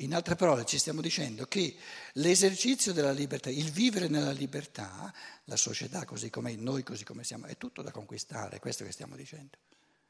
[0.00, 1.74] In altre parole ci stiamo dicendo che
[2.14, 5.12] l'esercizio della libertà, il vivere nella libertà,
[5.44, 8.92] la società così com'è, noi così come siamo, è tutto da conquistare, è questo che
[8.92, 9.58] stiamo dicendo.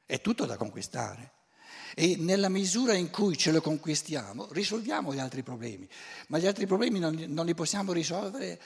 [0.04, 1.32] È tutto da conquistare.
[1.94, 5.88] E nella misura in cui ce lo conquistiamo, risolviamo gli altri problemi.
[6.28, 8.60] Ma gli altri problemi non, non li possiamo risolvere,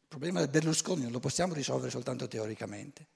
[0.00, 3.06] il problema del Berlusconi non lo possiamo risolvere soltanto teoricamente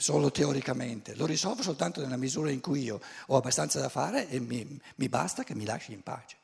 [0.00, 4.40] solo teoricamente, lo risolvo soltanto nella misura in cui io ho abbastanza da fare e
[4.40, 6.38] mi, mi, basta che mi lasci in pace.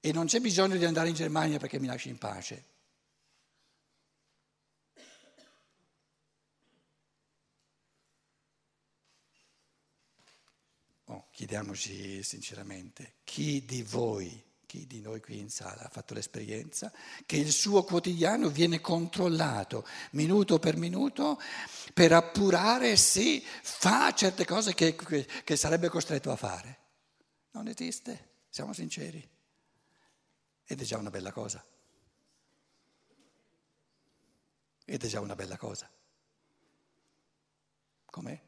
[0.00, 2.64] E non c'è bisogno di andare in Germania perché mi lasci in pace.
[11.06, 16.92] Oh, chiediamoci sinceramente, chi di voi chi di noi qui in sala ha fatto l'esperienza,
[17.24, 21.40] che il suo quotidiano viene controllato minuto per minuto
[21.94, 26.78] per appurare se fa certe cose che, che, sarebbe costretto a fare.
[27.52, 29.26] Non esiste, siamo sinceri.
[30.66, 31.64] Ed è già una bella cosa.
[34.84, 35.90] Ed è già una bella cosa.
[38.04, 38.46] Com'è?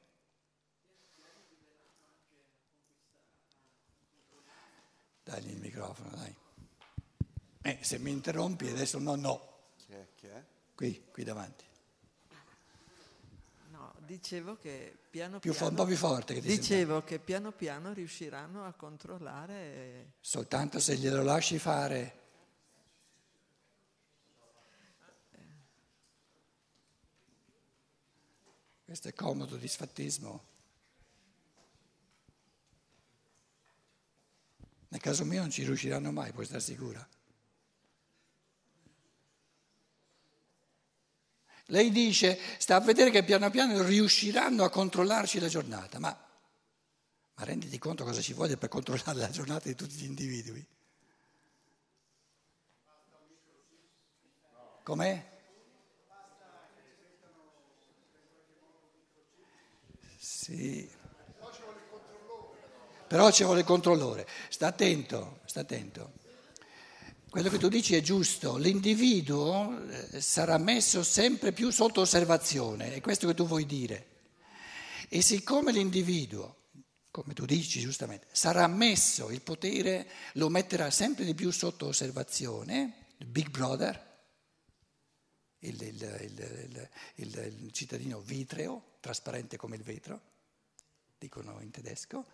[5.22, 5.60] Dagli il
[6.00, 6.34] microfono, dai.
[7.62, 9.48] Eh, se mi interrompi adesso no, no.
[9.76, 10.06] Chi è?
[10.14, 10.44] Chi è?
[10.74, 11.64] Qui, qui davanti.
[13.70, 15.68] No, dicevo che piano più piano...
[15.68, 17.06] un po' più forte che ti Dicevo senta.
[17.06, 20.12] che piano piano riusciranno a controllare...
[20.20, 22.18] Soltanto se glielo lasci fare.
[28.84, 30.49] Questo è comodo disfattismo.
[34.90, 37.06] Nel caso mio non ci riusciranno mai, puoi stare sicura.
[41.66, 46.08] Lei dice, sta a vedere che piano piano riusciranno a controllarci la giornata, ma,
[47.34, 50.66] ma renditi conto cosa ci vuole per controllare la giornata di tutti gli individui.
[54.82, 55.38] Com'è?
[60.18, 60.98] Sì.
[63.10, 64.24] Però ci vuole il controllore.
[64.50, 66.12] Sta attento, sta attento.
[67.28, 73.00] Quello che tu dici è giusto, l'individuo eh, sarà messo sempre più sotto osservazione, è
[73.00, 74.06] questo che tu vuoi dire.
[75.08, 76.68] E siccome l'individuo,
[77.10, 83.06] come tu dici giustamente, sarà messo, il potere lo metterà sempre di più sotto osservazione,
[83.16, 84.18] il Big Brother,
[85.58, 90.20] il, il, il, il cittadino vitreo, trasparente come il vetro,
[91.18, 92.24] dicono in tedesco,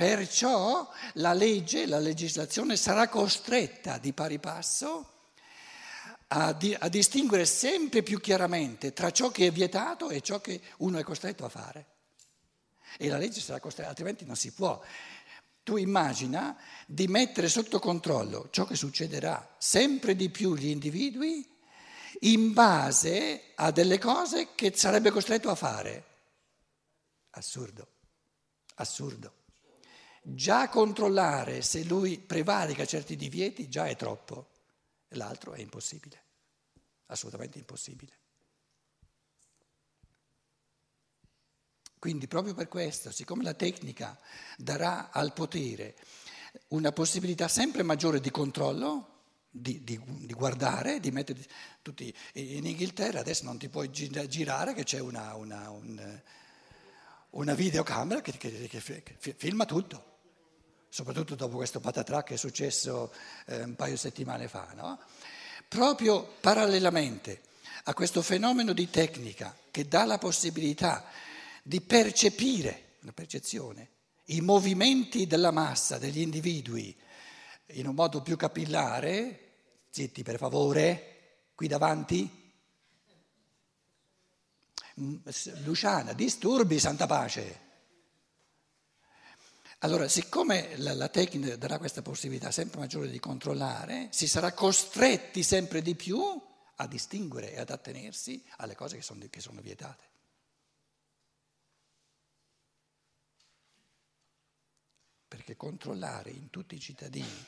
[0.00, 5.10] Perciò la legge, la legislazione sarà costretta di pari passo
[6.28, 10.58] a, di, a, distinguere sempre più chiaramente tra ciò che è vietato e ciò che
[10.78, 11.86] uno è costretto a fare.
[12.96, 14.80] E la legge sarà costretta, altrimenti non si può.
[15.62, 16.56] Tu immagina
[16.86, 21.46] di mettere sotto controllo ciò che succederà sempre di più gli individui
[22.20, 26.04] in base a delle cose che sarebbe costretto a fare.
[27.32, 27.86] Assurdo,
[28.76, 29.34] assurdo.
[30.22, 34.50] Già controllare se lui prevarica certi divieti già è troppo,
[35.10, 36.22] l'altro è impossibile,
[37.06, 38.18] assolutamente impossibile.
[41.98, 44.18] Quindi proprio per questo, siccome la tecnica
[44.56, 45.96] darà al potere
[46.68, 49.06] una possibilità sempre maggiore di controllo,
[49.50, 51.44] di, di, di guardare, di mettere
[51.82, 56.22] tutti in Inghilterra adesso non ti puoi girare che c'è una, una, un,
[57.30, 60.09] una videocamera che, che, che, che filma tutto
[60.90, 63.12] soprattutto dopo questo patatrac che è successo
[63.46, 64.98] eh, un paio di settimane fa, no?
[65.68, 67.42] proprio parallelamente
[67.84, 71.04] a questo fenomeno di tecnica che dà la possibilità
[71.62, 73.88] di percepire, una percezione,
[74.26, 76.94] i movimenti della massa, degli individui,
[77.74, 79.52] in un modo più capillare,
[79.90, 82.52] zitti per favore, qui davanti,
[85.00, 85.16] mm,
[85.64, 87.68] Luciana, disturbi, santa pace.
[89.82, 95.42] Allora, siccome la, la, tecnica darà questa possibilità sempre maggiore di controllare, si sarà costretti
[95.42, 96.20] sempre di più
[96.76, 100.08] a distinguere e ad attenersi alle cose che sono, che sono vietate.
[105.26, 107.46] Perché controllare in tutti i cittadini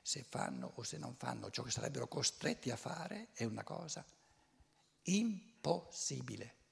[0.00, 4.04] se fanno o se non fanno ciò che sarebbero costretti a fare è una cosa
[5.02, 6.63] impossibile.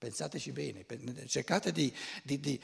[0.00, 0.86] Pensateci bene,
[1.26, 2.58] cercate di, di, di,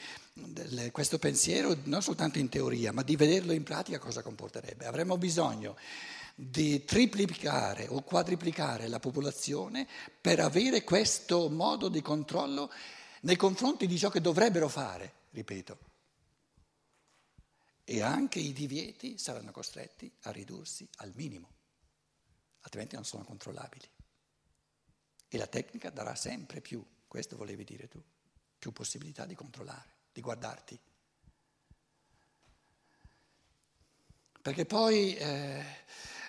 [0.91, 4.87] questo pensiero non soltanto in teoria, ma di vederlo in pratica cosa comporterebbe.
[4.87, 5.77] Avremmo bisogno
[6.33, 9.87] di triplicare o quadriplicare la popolazione
[10.19, 12.71] per avere questo modo di controllo
[13.21, 15.77] nei confronti di ciò che dovrebbero fare, ripeto.
[17.83, 21.51] E anche i divieti saranno costretti a ridursi al minimo,
[22.61, 23.87] altrimenti non sono controllabili.
[25.27, 28.03] E la tecnica darà sempre più, questo volevi dire tu,
[28.59, 30.79] più possibilità di controllare, di guardarti.
[34.41, 35.63] Perché poi eh,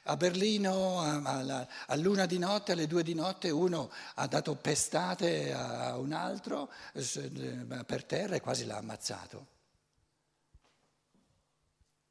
[0.05, 5.53] a Berlino a, a, luna di notte, alle due di notte, uno ha dato pestate
[5.53, 9.47] a un altro eh, per terra e quasi l'ha ammazzato.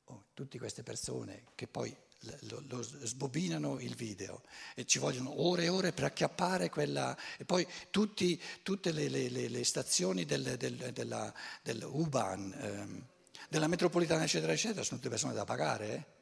[0.05, 1.95] Oh, tutte queste persone che poi
[2.41, 4.43] lo, lo, sbobinano il video
[4.75, 9.29] e ci vogliono ore e ore per acchiappare quella e poi tutti, tutte le, le,
[9.29, 13.07] le, stazioni del, del, della, dell'U-Bahn, ehm,
[13.49, 16.15] della metropolitana eccetera eccetera sono tutte persone da pagare eh?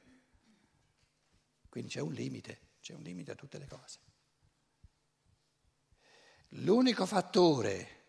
[1.75, 4.00] quindi c'è un limite, c'è un limite a tutte le cose.
[6.59, 8.03] L'unico fattore,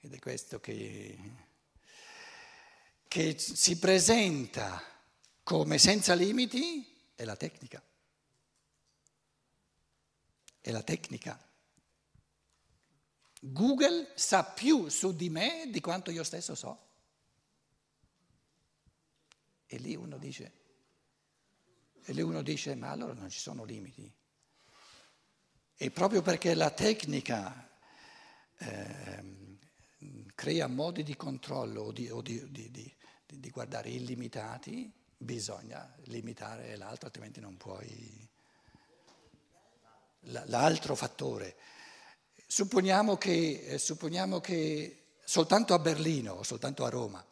[0.00, 1.16] ed è questo che,
[3.06, 4.82] che si presenta
[5.44, 7.82] come senza limiti, è la tecnica.
[10.60, 11.50] È la tecnica.
[13.40, 16.90] Google sa più su di me di quanto io stesso so.
[19.66, 20.52] E lì uno dice,
[22.04, 24.12] e lì uno dice, ma allora non ci sono limiti.
[25.74, 27.68] E proprio perché la tecnica
[28.58, 29.58] eh,
[30.34, 34.92] crea modi di controllo o di, o di, di, di guardare illimitati,
[35.22, 38.28] bisogna limitare l'altro, altrimenti non puoi.
[40.26, 41.56] L'altro fattore.
[42.46, 47.24] Supponiamo che, eh, supponiamo che soltanto a Berlino o soltanto a Roma,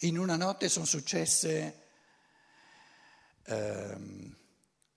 [0.00, 1.88] in una notte sono successe
[3.44, 4.32] eh,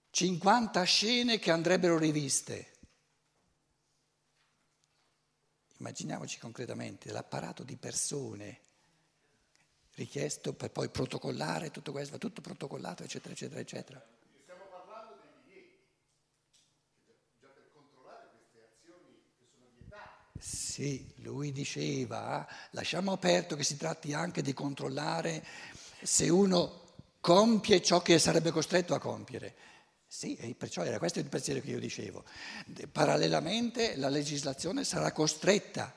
[0.09, 2.73] 50 scene che andrebbero riviste.
[5.77, 8.61] Immaginiamoci concretamente l'apparato di persone
[9.97, 14.05] richiesto per poi protocollare tutto questo, va tutto protocollato, eccetera, eccetera, eccetera.
[14.43, 15.79] Stiamo parlando dei divieti,
[17.41, 20.39] già per controllare queste azioni che sono vietate.
[20.39, 25.43] Sì, lui diceva, lasciamo aperto che si tratti anche di controllare
[26.03, 26.85] se uno
[27.19, 29.55] compie ciò che sarebbe costretto a compiere.
[30.05, 32.23] Sì, e perciò era questo il pensiero che io dicevo.
[32.91, 35.91] Parallelamente la legislazione sarà costretta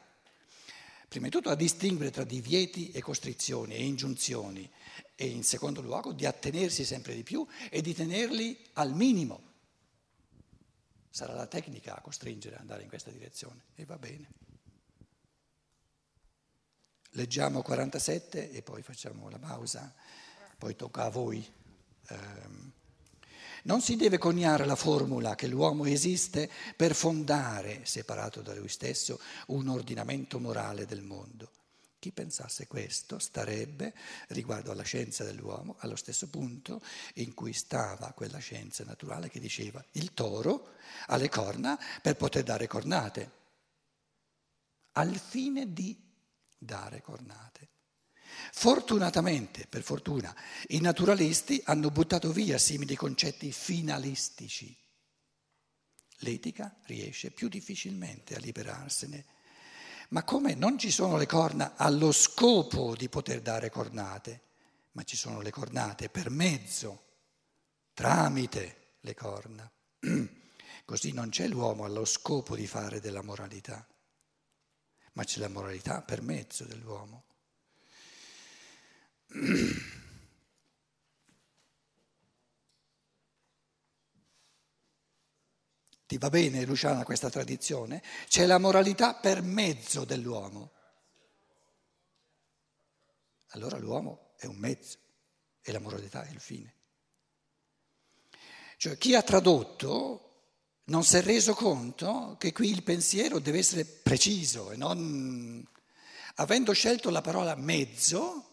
[1.11, 4.71] prima di tutto a distinguere tra divieti e costrizioni e ingiunzioni
[5.17, 9.43] e in secondo luogo di attenersi sempre di più e di tenerli al minimo.
[11.11, 14.29] Sarà la tecnica a costringere ad andare in questa direzione e va bene.
[17.15, 19.93] Leggiamo 47 e poi facciamo la pausa,
[20.57, 21.45] poi tocca a voi.
[22.11, 22.73] Um,
[23.65, 29.21] non si deve coniare la formula che l'uomo esiste per fondare, separato da lui stesso,
[29.47, 31.51] un ordinamento morale del mondo.
[31.99, 33.93] Chi pensasse questo starebbe,
[34.29, 36.81] riguardo alla scienza dell'uomo, allo stesso punto
[37.17, 40.77] in cui stava quella scienza naturale che diceva il toro
[41.09, 43.31] ha le corna per poter dare cornate,
[44.93, 45.95] al fine di
[46.57, 47.69] dare cornate.
[48.53, 50.35] Fortunatamente, per fortuna,
[50.69, 54.77] i naturalisti hanno buttato via simili concetti finalistici.
[56.19, 59.25] L'etica riesce più difficilmente a liberarsene.
[60.11, 64.43] Ma come non ci sono le corna allo scopo di poter dare cornate,
[64.93, 67.05] ma ci sono le cornate per mezzo,
[67.95, 69.71] tramite le corna.
[70.85, 73.87] Così non c'è l'uomo allo scopo di fare della moralità,
[75.13, 77.30] ma c'è la moralità per mezzo dell'uomo.
[86.07, 88.03] Ti va bene, Luciana, questa tradizione?
[88.27, 90.73] C'è la moralità per mezzo dell'uomo.
[93.51, 94.99] Allora l'uomo è un mezzo
[95.63, 96.75] e la moralità è il fine.
[98.77, 100.27] Cioè chi ha tradotto
[100.85, 105.65] non si è reso conto che qui il pensiero deve essere preciso e non...
[106.37, 108.50] Avendo scelto la parola mezzo,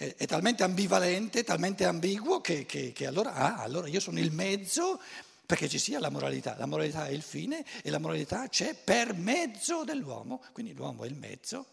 [0.00, 4.32] è, è talmente ambivalente, talmente ambiguo che, che, che allora, ah, allora io sono il
[4.32, 4.98] mezzo
[5.44, 6.56] perché ci sia la moralità.
[6.56, 11.06] La moralità è il fine e la moralità c'è per mezzo dell'uomo, quindi l'uomo è
[11.06, 11.66] il mezzo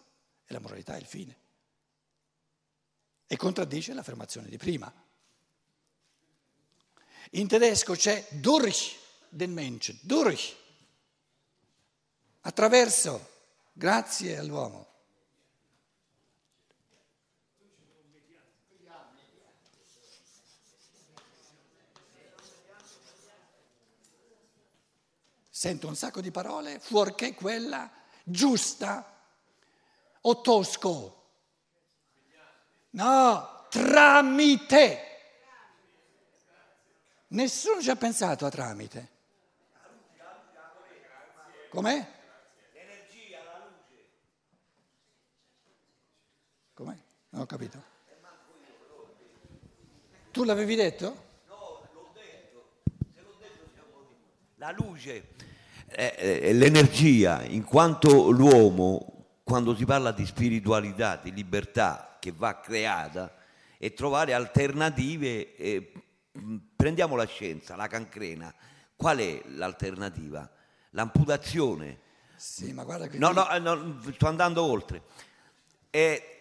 [0.45, 1.37] e la moralità è il fine.
[3.27, 4.91] E contraddice l'affermazione di prima.
[7.31, 8.95] In tedesco c'è durch
[9.29, 10.53] den Menschen, durch,
[12.41, 13.29] attraverso,
[13.71, 14.96] grazie all'uomo.
[25.57, 27.89] Sento un sacco di parole fuorché quella
[28.23, 29.11] giusta
[30.21, 31.31] o tosco?
[32.91, 35.01] No, tramite.
[37.29, 39.09] Nessuno ci ha pensato a tramite.
[41.71, 42.07] Com'è?
[42.73, 44.09] L'energia, la luce.
[46.75, 46.97] Com'è?
[47.29, 47.83] Non ho capito.
[50.29, 51.25] Tu l'avevi detto?
[51.47, 52.81] No, l'ho detto.
[53.15, 54.05] Se l'ho detto siamo
[54.57, 55.45] La luce,
[55.95, 63.33] l'energia, in quanto l'uomo, quando si parla di spiritualità, di libertà che va creata,
[63.77, 65.91] e trovare alternative, eh,
[66.75, 68.53] prendiamo la scienza, la cancrena,
[68.95, 70.49] qual è l'alternativa?
[70.91, 71.99] L'amputazione.
[72.35, 73.17] Sì, ma guarda che...
[73.17, 75.03] No, no, eh, no, sto andando oltre.
[75.89, 76.36] È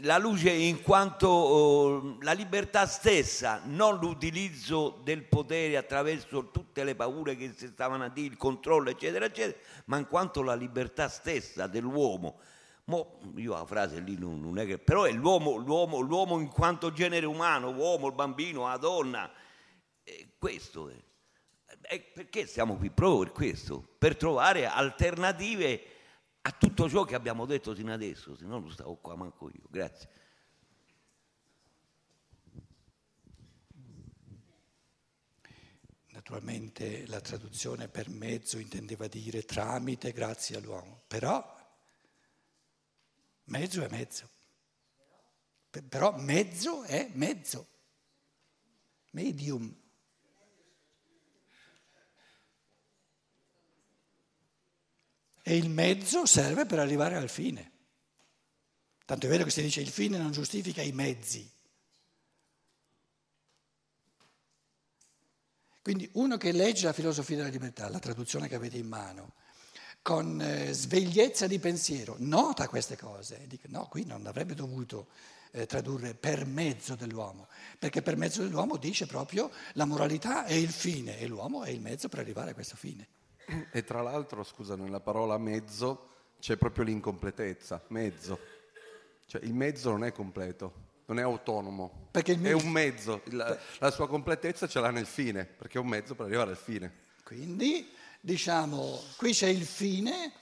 [0.00, 6.94] la luce in quanto oh, la libertà stessa, non l'utilizzo del potere attraverso tutte le
[6.94, 11.08] paure che si stavano a dire, il controllo, eccetera, eccetera, ma in quanto la libertà
[11.08, 12.38] stessa dell'uomo.
[12.84, 14.78] Mo, io la frase lì non, non è che...
[14.78, 19.30] però è l'uomo, l'uomo, l'uomo in quanto genere umano, l'uomo, il bambino, la donna.
[20.02, 20.96] E questo è.
[21.82, 22.90] E perché siamo qui?
[22.90, 25.82] Proprio per questo, per trovare alternative
[26.42, 29.66] a tutto ciò che abbiamo detto fino adesso, se no non stavo qua manco io.
[29.68, 30.08] Grazie.
[36.08, 41.42] Naturalmente la traduzione per mezzo intendeva dire tramite, grazie all'uomo, però
[43.44, 44.28] mezzo è mezzo.
[45.88, 47.66] Però mezzo è mezzo.
[49.12, 49.79] Medium.
[55.50, 57.72] E il mezzo serve per arrivare al fine.
[59.04, 61.50] Tanto è vero che si dice il fine non giustifica i mezzi.
[65.82, 69.34] Quindi uno che legge la filosofia della libertà, la traduzione che avete in mano,
[70.02, 75.08] con eh, svegliezza di pensiero, nota queste cose dice no, qui non avrebbe dovuto
[75.50, 80.70] eh, tradurre per mezzo dell'uomo, perché per mezzo dell'uomo dice proprio la moralità è il
[80.70, 83.18] fine e l'uomo è il mezzo per arrivare a questo fine.
[83.72, 86.08] E tra l'altro, scusa, nella parola mezzo
[86.40, 88.38] c'è proprio l'incompletezza, mezzo.
[89.26, 90.72] Cioè il mezzo non è completo,
[91.06, 95.44] non è autonomo, perché è un mezzo, la, la sua completezza ce l'ha nel fine,
[95.44, 96.92] perché è un mezzo per arrivare al fine.
[97.22, 97.88] Quindi,
[98.20, 100.32] diciamo, qui c'è il fine,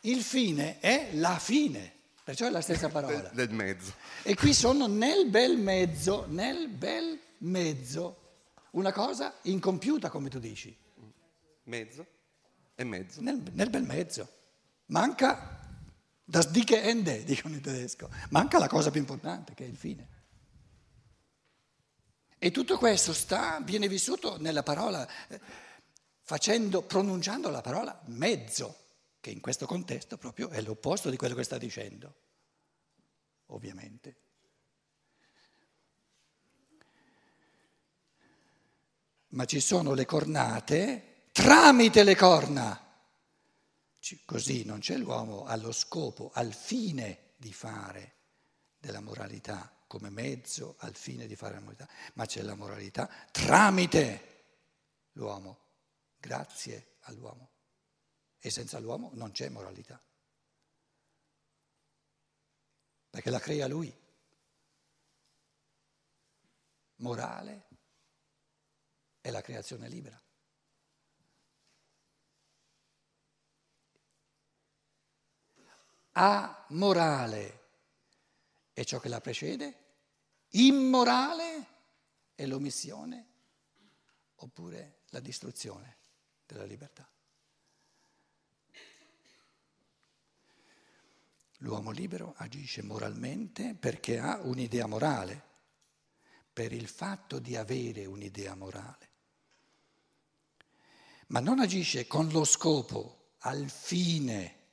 [0.00, 1.92] il fine è la fine,
[2.22, 3.30] perciò è la stessa parola.
[3.34, 3.92] del mezzo.
[4.22, 8.20] E qui sono nel bel mezzo, nel bel mezzo,
[8.70, 10.74] una cosa incompiuta, come tu dici.
[11.64, 12.06] Mezzo
[12.74, 13.20] e mezzo.
[13.20, 14.28] Nel, nel bel mezzo.
[14.86, 15.60] Manca
[16.24, 18.10] das dicke Ende, dicono in tedesco.
[18.30, 20.08] Manca la cosa più importante, che è il fine.
[22.38, 25.40] E tutto questo sta, viene vissuto nella parola, eh,
[26.20, 28.76] facendo, pronunciando la parola mezzo,
[29.20, 32.14] che in questo contesto proprio è l'opposto di quello che sta dicendo,
[33.46, 34.16] ovviamente.
[39.28, 42.80] Ma ci sono le cornate tramite le corna.
[44.24, 48.12] Così non c'è l'uomo allo scopo, al fine di fare
[48.78, 54.44] della moralità, come mezzo al fine di fare la moralità, ma c'è la moralità tramite
[55.12, 55.58] l'uomo,
[56.18, 57.50] grazie all'uomo.
[58.38, 60.00] E senza l'uomo non c'è moralità,
[63.10, 63.92] perché la crea lui.
[66.96, 67.66] Morale
[69.20, 70.20] è la creazione libera.
[76.14, 77.62] Amorale.
[78.72, 79.78] È ciò che la precede,
[80.50, 81.66] immorale
[82.34, 83.26] è l'omissione
[84.36, 85.96] oppure la distruzione
[86.46, 87.08] della libertà.
[91.58, 95.52] L'uomo libero agisce moralmente perché ha un'idea morale,
[96.52, 99.08] per il fatto di avere un'idea morale,
[101.28, 104.63] ma non agisce con lo scopo, al fine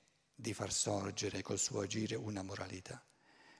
[0.41, 2.99] di far sorgere col suo agire una moralità.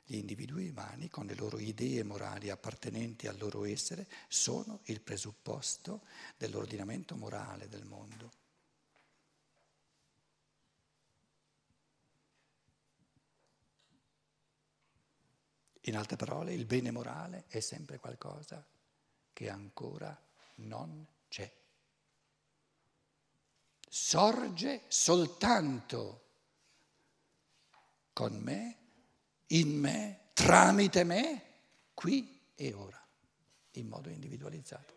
[0.03, 6.01] Gli individui umani, con le loro idee morali appartenenti al loro essere, sono il presupposto
[6.35, 8.31] dell'ordinamento morale del mondo.
[15.81, 18.65] In altre parole, il bene morale è sempre qualcosa
[19.31, 20.19] che ancora
[20.55, 21.51] non c'è.
[23.87, 26.29] Sorge soltanto
[28.21, 28.77] con me,
[29.47, 31.41] in me, tramite me,
[31.95, 33.03] qui e ora,
[33.71, 34.93] in modo individualizzato.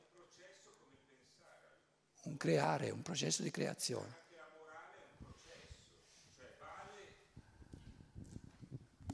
[2.25, 4.15] Un creare, un processo di creazione.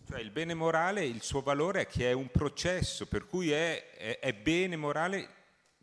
[0.08, 3.92] Cioè il bene morale, il suo valore è che è un processo, per cui è,
[3.92, 5.28] è, è bene morale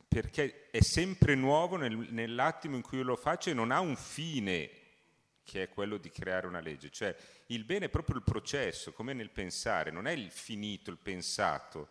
[0.06, 4.77] perché è sempre nuovo nel, nell'attimo in cui lo faccio e non ha un fine
[5.48, 6.90] che è quello di creare una legge.
[6.90, 7.16] Cioè
[7.48, 11.88] il bene è proprio il processo, come nel pensare, non è il finito, il pensato,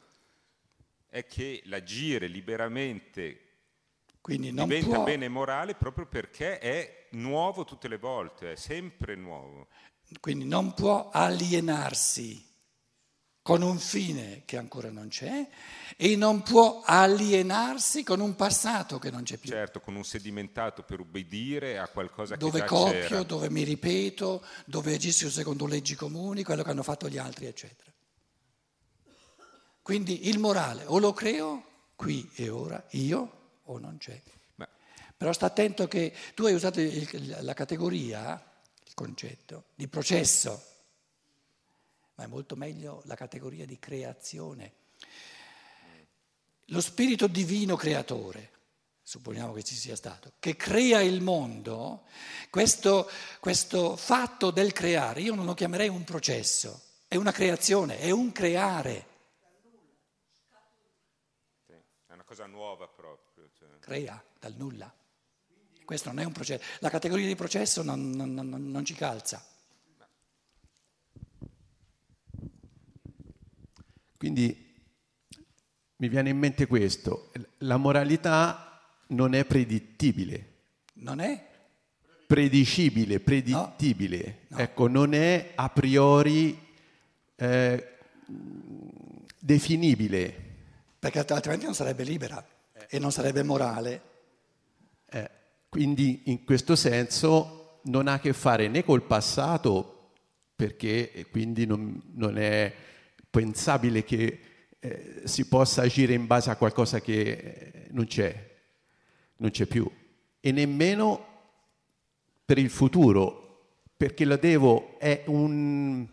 [1.09, 3.41] è che l'agire liberamente
[4.21, 5.05] diventa può...
[5.05, 9.69] bene morale proprio perché è nuovo tutte le volte, è sempre nuovo.
[10.21, 12.45] Quindi non può alienarsi
[13.47, 15.47] con un fine che ancora non c'è
[15.97, 19.51] e non può alienarsi con un passato che non c'è più.
[19.51, 23.23] Certo, con un sedimentato per ubbidire a qualcosa dove che già copio, c'era.
[23.23, 27.93] dove mi ripeto, dove agisco secondo leggi comuni, quello che hanno fatto gli altri, eccetera.
[29.81, 34.21] Quindi il morale o lo creo qui e ora, io, o non c'è.
[34.57, 34.69] Ma...
[35.17, 38.45] Però sta attento che tu hai usato il, la categoria
[38.93, 40.76] concetto di processo,
[42.17, 44.73] ma è molto meglio la categoria di creazione.
[46.71, 48.51] Lo spirito divino creatore,
[49.03, 52.05] supponiamo che ci sia stato, che crea il mondo,
[52.51, 53.09] questo,
[53.39, 58.33] questo fatto del creare, io non lo chiamerei un processo, è una creazione, è un
[58.33, 59.07] creare.
[62.07, 63.49] È una cosa nuova proprio.
[63.57, 63.69] Cioè.
[63.79, 64.93] Crea dal nulla.
[65.85, 69.45] Questo non è un processo, la categoria di processo non, non, non, non ci calza.
[74.27, 74.75] Quindi
[75.99, 80.55] mi viene in mente questo, la moralità non è predittibile.
[80.95, 81.47] Non è?
[82.27, 84.39] Predicibile, predittibile.
[84.49, 84.63] No, no.
[84.65, 86.59] Ecco, non è a priori
[87.37, 87.89] eh,
[89.39, 90.35] definibile.
[90.99, 92.87] Perché altrimenti non sarebbe libera eh.
[92.89, 94.03] e non sarebbe morale.
[95.09, 95.31] Eh.
[95.69, 100.15] Quindi in questo senso non ha a che fare né col passato,
[100.57, 102.75] perché quindi non, non è
[103.37, 104.41] pensabile che
[104.79, 108.57] eh, si possa agire in base a qualcosa che eh, non c'è,
[109.37, 109.87] non c'è più,
[110.41, 111.27] e nemmeno
[112.47, 116.07] per il futuro, perché lo devo, è, un,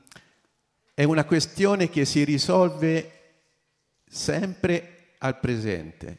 [0.93, 3.11] è una questione che si risolve
[4.05, 6.17] sempre al presente.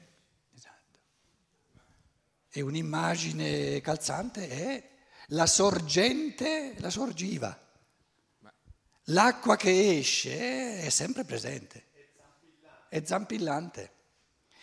[2.49, 4.89] E un'immagine calzante è
[5.29, 7.64] la sorgente, la sorgiva.
[9.09, 11.87] L'acqua che esce è sempre presente,
[12.89, 13.93] è zampillante.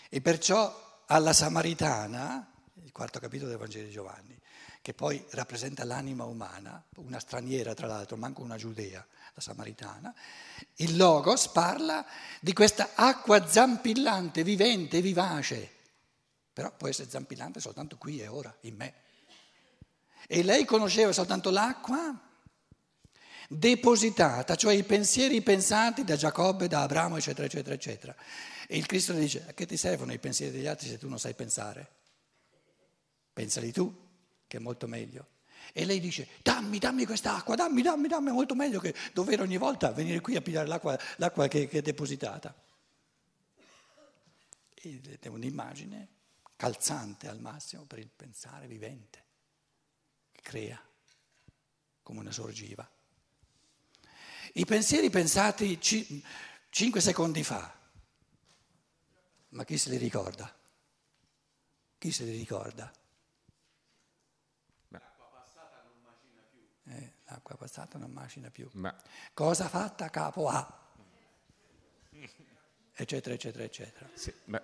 [0.09, 2.51] E perciò alla Samaritana,
[2.83, 4.39] il quarto capitolo del Vangelo di Giovanni,
[4.81, 10.13] che poi rappresenta l'anima umana, una straniera tra l'altro, manco una giudea, la Samaritana,
[10.77, 12.05] il Logos parla
[12.39, 15.79] di questa acqua zampillante, vivente, vivace
[16.53, 18.93] però può essere zampillante soltanto qui e ora, in me.
[20.27, 22.29] E lei conosceva soltanto l'acqua
[23.53, 28.15] depositata, cioè i pensieri pensati da Giacobbe, da Abramo, eccetera, eccetera, eccetera.
[28.65, 31.19] E il Cristo dice, a che ti servono i pensieri degli altri se tu non
[31.19, 31.99] sai pensare?
[33.33, 33.93] Pensali tu,
[34.47, 35.27] che è molto meglio.
[35.73, 39.57] E lei dice, dammi, dammi quest'acqua, dammi, dammi, dammi, è molto meglio che dover ogni
[39.57, 42.55] volta venire qui a pigliare l'acqua, l'acqua che, che è depositata.
[44.73, 46.07] Ed è un'immagine
[46.55, 49.25] calzante al massimo per il pensare vivente,
[50.31, 50.81] che crea
[52.01, 52.89] come una sorgiva.
[54.53, 56.23] I pensieri pensati ci,
[56.69, 57.73] cinque secondi fa,
[59.49, 60.53] ma chi se li ricorda?
[61.97, 62.91] Chi se li ricorda?
[64.89, 66.91] L'acqua passata non macina più.
[66.91, 68.69] Eh, l'acqua passata non macina più.
[68.73, 68.95] Ma...
[69.33, 70.79] Cosa fatta capo A?
[72.93, 74.09] eccetera, eccetera, eccetera.
[74.13, 74.61] Sì, ma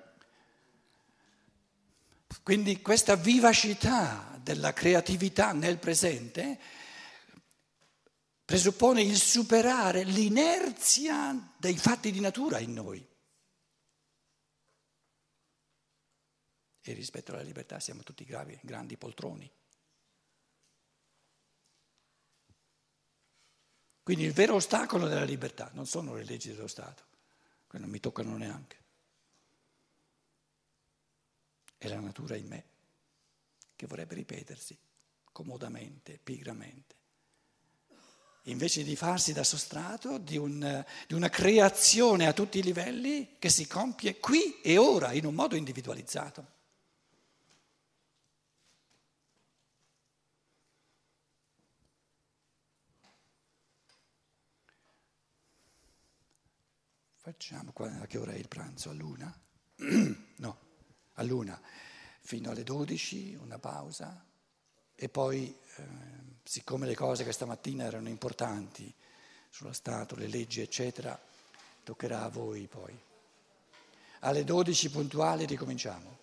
[2.43, 6.59] quindi questa vivacità della creatività nel presente
[8.47, 13.05] presuppone il superare l'inerzia dei fatti di natura in noi.
[16.81, 19.51] E rispetto alla libertà siamo tutti gravi, grandi poltroni.
[24.01, 27.03] Quindi il vero ostacolo della libertà non sono le leggi dello Stato,
[27.67, 28.85] che non mi toccano neanche
[31.77, 32.65] è la natura in me
[33.75, 34.77] che vorrebbe ripetersi
[35.31, 36.95] comodamente, pigramente.
[38.47, 43.49] Invece di farsi da sostrato di, un, di una creazione a tutti i livelli che
[43.49, 46.55] si compie qui e ora in un modo individualizzato.
[57.17, 58.89] Facciamo, a che ora è il pranzo?
[58.89, 59.41] A luna?
[60.37, 60.65] no
[61.19, 61.59] a luna
[62.21, 64.25] fino alle 12, una pausa
[64.95, 65.83] e poi, eh,
[66.47, 68.91] siccome le cose che stamattina erano importanti,
[69.49, 71.19] sullo Stato, le leggi, eccetera,
[71.83, 72.97] toccherà a voi poi.
[74.19, 76.17] Alle 12 puntuali ricominciamo.